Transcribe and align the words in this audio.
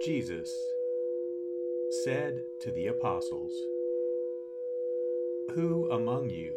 Jesus 0.00 0.48
said 2.04 2.44
to 2.60 2.70
the 2.70 2.86
apostles, 2.86 3.52
Who 5.54 5.90
among 5.90 6.30
you 6.30 6.52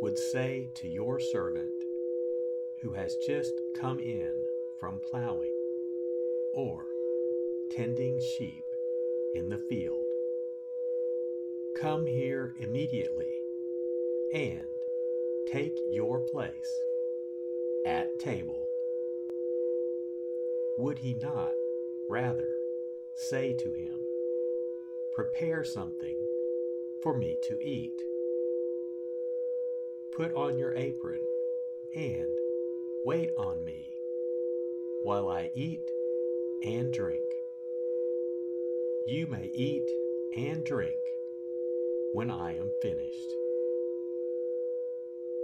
would 0.00 0.16
say 0.16 0.68
to 0.76 0.86
your 0.86 1.18
servant 1.18 1.72
who 2.80 2.92
has 2.92 3.16
just 3.26 3.52
come 3.76 3.98
in 3.98 4.32
from 4.78 5.00
plowing 5.10 5.52
or 6.54 6.84
tending 7.72 8.20
sheep 8.20 8.64
in 9.34 9.48
the 9.48 9.58
field, 9.68 10.06
Come 11.80 12.06
here 12.06 12.54
immediately 12.60 13.34
and 14.32 14.60
take 15.50 15.76
your 15.90 16.20
place 16.20 16.72
at 17.84 18.16
table? 18.20 18.68
Would 20.78 20.98
he 20.98 21.14
not 21.14 21.50
Rather, 22.08 22.48
say 23.14 23.52
to 23.54 23.72
him, 23.72 23.98
Prepare 25.14 25.64
something 25.64 26.16
for 27.02 27.14
me 27.16 27.36
to 27.42 27.58
eat. 27.62 28.00
Put 30.16 30.34
on 30.34 30.58
your 30.58 30.74
apron 30.74 31.20
and 31.94 32.28
wait 33.04 33.30
on 33.36 33.64
me 33.64 33.86
while 35.02 35.28
I 35.28 35.50
eat 35.54 35.90
and 36.64 36.92
drink. 36.92 37.24
You 39.06 39.26
may 39.26 39.50
eat 39.52 39.88
and 40.36 40.64
drink 40.64 40.96
when 42.12 42.30
I 42.30 42.56
am 42.56 42.70
finished. 42.80 43.32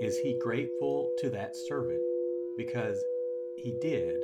Is 0.00 0.18
he 0.18 0.38
grateful 0.38 1.12
to 1.18 1.30
that 1.30 1.56
servant 1.56 2.02
because 2.56 3.04
he 3.56 3.72
did 3.72 4.22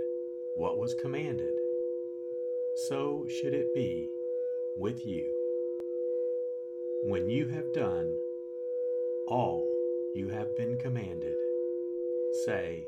what 0.55 0.79
was 0.79 0.95
commanded? 0.95 1.64
So 2.75 3.25
should 3.29 3.55
it 3.55 3.73
be 3.75 4.09
with 4.77 5.07
you. 5.07 5.31
When 7.05 7.29
you 7.29 7.47
have 7.49 7.73
done 7.73 8.13
all 9.29 9.69
you 10.15 10.29
have 10.29 10.57
been 10.57 10.77
commanded, 10.79 11.35
say, 12.45 12.87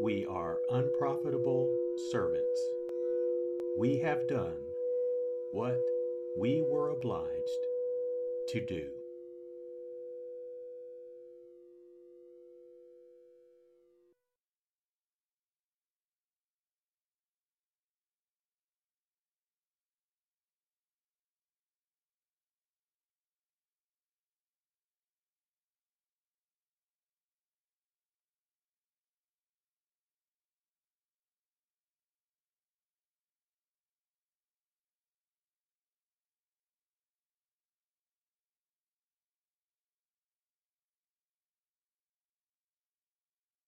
We 0.00 0.26
are 0.26 0.58
unprofitable 0.70 1.68
servants. 2.10 2.60
We 3.78 3.98
have 3.98 4.26
done 4.26 4.56
what 5.52 5.80
we 6.36 6.62
were 6.62 6.90
obliged 6.90 7.66
to 8.48 8.60
do. 8.60 8.86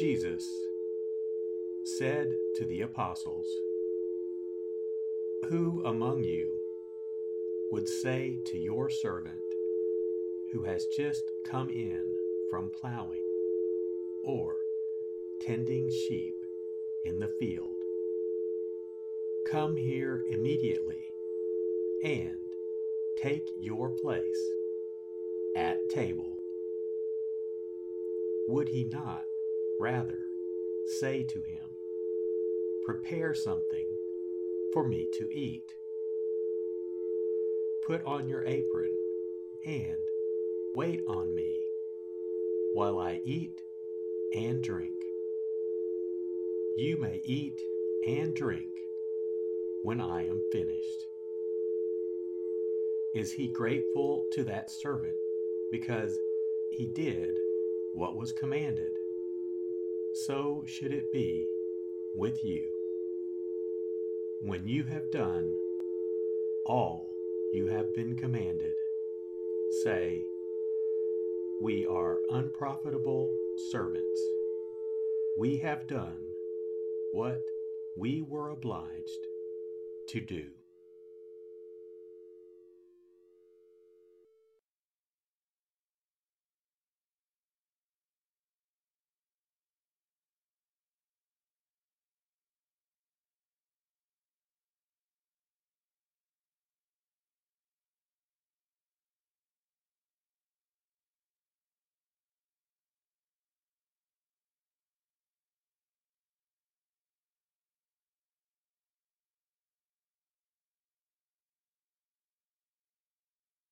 Jesus 0.00 0.48
said 1.84 2.28
to 2.56 2.64
the 2.64 2.80
apostles, 2.80 3.46
Who 5.50 5.84
among 5.84 6.24
you 6.24 6.58
would 7.70 7.86
say 7.86 8.38
to 8.46 8.56
your 8.56 8.88
servant 8.88 9.42
who 10.52 10.62
has 10.62 10.86
just 10.96 11.22
come 11.44 11.68
in 11.68 12.00
from 12.48 12.70
plowing 12.80 13.20
or 14.24 14.54
tending 15.42 15.90
sheep 15.90 16.36
in 17.04 17.18
the 17.18 17.30
field, 17.38 17.76
Come 19.50 19.76
here 19.76 20.24
immediately 20.30 21.12
and 22.04 22.38
take 23.20 23.46
your 23.60 23.90
place 23.90 24.48
at 25.54 25.76
table. 25.90 26.38
Would 28.48 28.70
he 28.70 28.84
not 28.84 29.24
rather 29.80 30.18
say 31.00 31.22
to 31.24 31.38
him, 31.38 31.64
Prepare 32.84 33.34
something 33.34 33.86
for 34.74 34.86
me 34.86 35.08
to 35.18 35.26
eat? 35.32 35.74
Put 37.86 38.04
on 38.04 38.28
your 38.28 38.44
apron 38.44 38.94
and 39.64 39.96
wait 40.74 41.00
on 41.08 41.34
me 41.34 41.58
while 42.74 42.98
I 42.98 43.20
eat 43.24 43.62
and 44.34 44.62
drink. 44.62 44.94
You 46.76 46.98
may 47.00 47.20
eat 47.24 47.58
and 48.06 48.34
drink 48.36 48.68
when 49.82 50.00
I 50.00 50.26
am 50.26 50.42
finished. 50.52 51.06
Is 53.14 53.32
he 53.32 53.48
grateful 53.48 54.26
to 54.34 54.44
that 54.44 54.70
servant 54.70 55.16
because 55.72 56.18
he 56.70 56.86
did 56.86 57.30
what 57.94 58.14
was 58.14 58.32
commanded? 58.32 58.99
So 60.12 60.64
should 60.66 60.92
it 60.92 61.12
be 61.12 61.46
with 62.14 62.44
you. 62.44 62.68
When 64.42 64.66
you 64.66 64.84
have 64.84 65.10
done 65.12 65.52
all 66.66 67.10
you 67.52 67.66
have 67.66 67.94
been 67.94 68.16
commanded, 68.16 68.74
say, 69.82 70.22
We 71.60 71.86
are 71.86 72.18
unprofitable 72.30 73.28
servants. 73.70 74.20
We 75.38 75.58
have 75.58 75.86
done 75.86 76.26
what 77.12 77.42
we 77.96 78.22
were 78.28 78.50
obliged 78.50 79.26
to 80.08 80.20
do. 80.20 80.44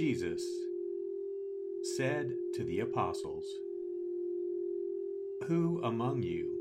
Jesus 0.00 0.42
said 1.94 2.32
to 2.54 2.64
the 2.64 2.80
apostles, 2.80 3.44
Who 5.46 5.78
among 5.84 6.22
you 6.22 6.56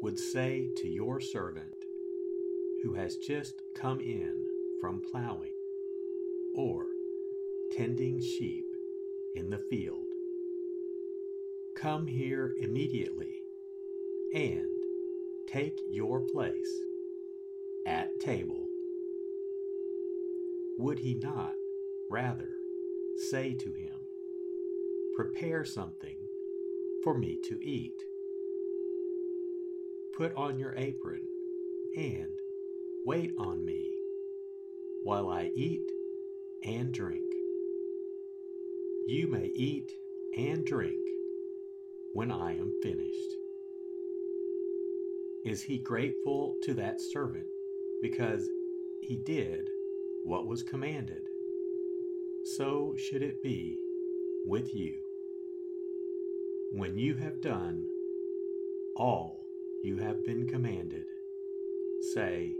would 0.00 0.18
say 0.18 0.70
to 0.78 0.88
your 0.88 1.20
servant 1.20 1.84
who 2.82 2.94
has 2.94 3.16
just 3.16 3.60
come 3.76 4.00
in 4.00 4.46
from 4.80 5.02
plowing 5.10 5.52
or 6.56 6.86
tending 7.76 8.18
sheep 8.18 8.64
in 9.36 9.50
the 9.50 9.60
field, 9.68 10.06
Come 11.76 12.06
here 12.06 12.54
immediately 12.58 13.42
and 14.34 14.70
take 15.46 15.78
your 15.90 16.20
place 16.20 16.80
at 17.86 18.08
table? 18.20 18.68
Would 20.78 20.98
he 20.98 21.12
not 21.12 21.52
Rather, 22.12 22.50
say 23.30 23.54
to 23.54 23.72
him, 23.72 23.98
Prepare 25.16 25.64
something 25.64 26.18
for 27.02 27.16
me 27.16 27.38
to 27.48 27.58
eat. 27.64 27.98
Put 30.14 30.34
on 30.34 30.58
your 30.58 30.74
apron 30.76 31.22
and 31.96 32.28
wait 33.06 33.32
on 33.38 33.64
me 33.64 33.90
while 35.04 35.30
I 35.30 35.52
eat 35.56 35.90
and 36.62 36.92
drink. 36.92 37.24
You 39.06 39.28
may 39.28 39.46
eat 39.46 39.90
and 40.36 40.66
drink 40.66 41.00
when 42.12 42.30
I 42.30 42.52
am 42.58 42.74
finished. 42.82 43.32
Is 45.46 45.62
he 45.62 45.78
grateful 45.78 46.56
to 46.64 46.74
that 46.74 47.00
servant 47.00 47.46
because 48.02 48.46
he 49.00 49.16
did 49.16 49.70
what 50.24 50.46
was 50.46 50.62
commanded? 50.62 51.22
So 52.44 52.94
should 52.96 53.22
it 53.22 53.42
be 53.42 53.78
with 54.44 54.74
you. 54.74 54.98
When 56.72 56.98
you 56.98 57.14
have 57.14 57.40
done 57.40 57.84
all 58.96 59.42
you 59.82 59.98
have 59.98 60.24
been 60.24 60.46
commanded, 60.46 61.06
say, 62.14 62.52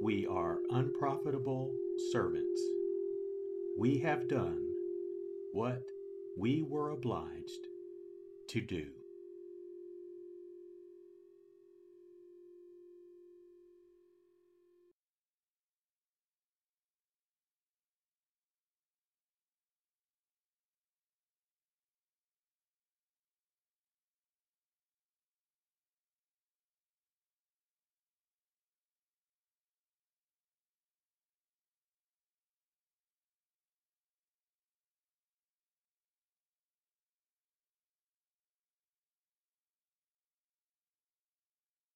We 0.00 0.26
are 0.26 0.58
unprofitable 0.70 1.74
servants. 2.10 2.62
We 3.78 3.98
have 3.98 4.26
done 4.26 4.68
what 5.52 5.82
we 6.36 6.62
were 6.62 6.90
obliged 6.90 7.68
to 8.48 8.60
do. 8.60 8.86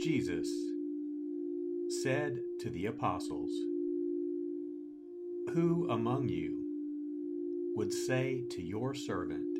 Jesus 0.00 0.48
said 2.04 2.38
to 2.60 2.70
the 2.70 2.86
apostles, 2.86 3.50
Who 5.52 5.90
among 5.90 6.28
you 6.28 6.62
would 7.74 7.92
say 7.92 8.44
to 8.50 8.62
your 8.62 8.94
servant 8.94 9.58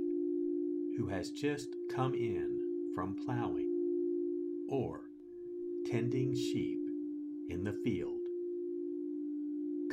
who 0.97 1.09
has 1.09 1.33
just 1.33 1.75
come 1.93 2.15
in 2.15 2.61
from 2.95 3.17
plowing 3.17 3.69
or 4.69 5.11
tending 5.91 6.37
sheep 6.37 6.79
in 7.49 7.65
the 7.65 7.77
field, 7.83 8.21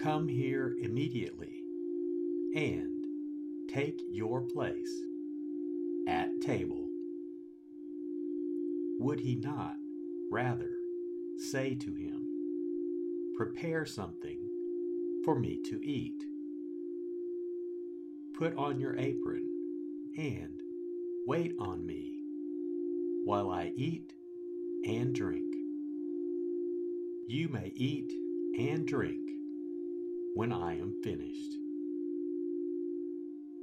Come 0.04 0.28
here 0.28 0.76
immediately 0.80 1.64
and 2.56 3.04
take 3.68 4.00
your 4.12 4.42
place 4.42 4.94
at 6.08 6.30
table? 6.42 6.88
Would 9.00 9.20
he 9.20 9.36
not 9.36 9.76
Rather, 10.32 10.72
say 11.38 11.76
to 11.76 11.94
him, 11.94 12.22
Prepare 13.38 13.86
something 13.86 14.40
for 15.24 15.38
me 15.38 15.60
to 15.70 15.80
eat. 15.86 16.24
Put 18.38 18.56
on 18.58 18.80
your 18.80 18.98
apron 18.98 19.48
and 20.18 20.60
wait 21.26 21.54
on 21.60 21.86
me 21.86 22.20
while 23.26 23.50
I 23.50 23.74
eat 23.76 24.14
and 24.86 25.14
drink. 25.14 25.54
You 27.28 27.50
may 27.50 27.72
eat 27.76 28.12
and 28.58 28.88
drink 28.88 29.22
when 30.36 30.52
I 30.52 30.78
am 30.78 30.94
finished. 31.04 31.54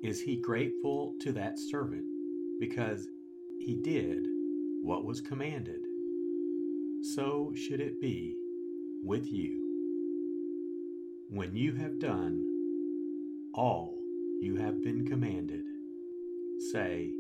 Is 0.03 0.21
he 0.21 0.37
grateful 0.37 1.15
to 1.21 1.33
that 1.33 1.59
servant 1.59 2.05
because 2.61 3.09
he 3.59 3.77
did 3.77 4.27
what 4.83 5.05
was 5.05 5.21
commanded? 5.21 5.81
So 7.03 7.53
should 7.55 7.81
it 7.81 8.01
be 8.01 8.37
with 9.05 9.27
you. 9.33 9.59
When 11.29 11.57
you 11.57 11.73
have 11.73 11.99
done 11.99 12.43
all 13.55 13.99
you 14.41 14.57
have 14.57 14.83
been 14.83 15.07
commanded, 15.07 15.65
say, 16.73 17.13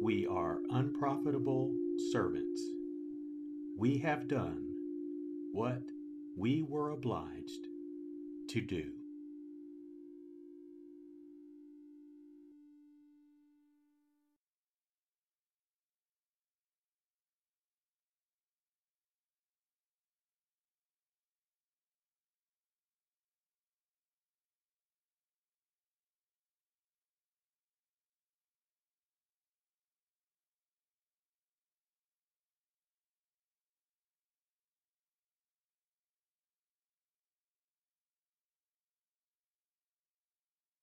We 0.00 0.26
are 0.26 0.58
unprofitable 0.70 1.74
servants. 2.12 2.62
We 3.76 3.98
have 3.98 4.28
done 4.28 4.68
what 5.52 5.82
we 6.36 6.62
were 6.62 6.90
obliged 6.90 7.68
to 8.48 8.60
do. 8.60 8.84